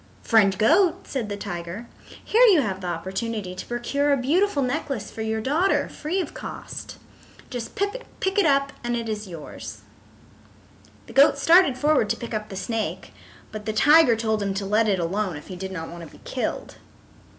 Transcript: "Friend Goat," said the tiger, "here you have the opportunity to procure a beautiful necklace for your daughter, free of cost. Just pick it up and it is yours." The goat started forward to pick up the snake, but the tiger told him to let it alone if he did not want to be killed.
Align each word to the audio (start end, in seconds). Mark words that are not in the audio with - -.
"Friend 0.23 0.57
Goat," 0.57 1.07
said 1.07 1.29
the 1.29 1.37
tiger, 1.37 1.85
"here 2.25 2.41
you 2.47 2.61
have 2.61 2.81
the 2.81 2.87
opportunity 2.87 3.53
to 3.53 3.65
procure 3.67 4.11
a 4.11 4.17
beautiful 4.17 4.63
necklace 4.63 5.11
for 5.11 5.21
your 5.21 5.41
daughter, 5.41 5.87
free 5.89 6.19
of 6.19 6.33
cost. 6.33 6.97
Just 7.51 7.75
pick 7.75 8.37
it 8.39 8.45
up 8.47 8.73
and 8.83 8.95
it 8.95 9.07
is 9.07 9.27
yours." 9.27 9.81
The 11.05 11.13
goat 11.13 11.37
started 11.37 11.77
forward 11.77 12.09
to 12.09 12.17
pick 12.17 12.33
up 12.33 12.49
the 12.49 12.55
snake, 12.55 13.13
but 13.51 13.67
the 13.67 13.73
tiger 13.73 14.15
told 14.15 14.41
him 14.41 14.55
to 14.55 14.65
let 14.65 14.87
it 14.87 14.97
alone 14.97 15.35
if 15.35 15.49
he 15.49 15.55
did 15.55 15.71
not 15.71 15.89
want 15.89 16.03
to 16.03 16.11
be 16.17 16.21
killed. 16.25 16.77